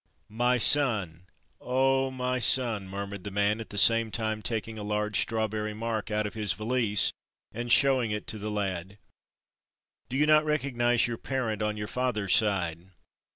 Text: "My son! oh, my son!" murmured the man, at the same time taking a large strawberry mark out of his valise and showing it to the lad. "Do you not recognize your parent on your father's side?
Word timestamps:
"My 0.31 0.57
son! 0.57 1.27
oh, 1.59 2.09
my 2.09 2.39
son!" 2.39 2.87
murmured 2.87 3.23
the 3.23 3.29
man, 3.29 3.59
at 3.61 3.69
the 3.69 3.77
same 3.77 4.09
time 4.09 4.41
taking 4.41 4.79
a 4.79 4.83
large 4.83 5.19
strawberry 5.21 5.75
mark 5.75 6.09
out 6.09 6.25
of 6.25 6.33
his 6.33 6.53
valise 6.53 7.13
and 7.51 7.71
showing 7.71 8.09
it 8.09 8.25
to 8.25 8.39
the 8.39 8.49
lad. 8.49 8.97
"Do 10.09 10.17
you 10.17 10.25
not 10.25 10.43
recognize 10.43 11.05
your 11.05 11.19
parent 11.19 11.61
on 11.61 11.77
your 11.77 11.85
father's 11.87 12.35
side? 12.35 12.81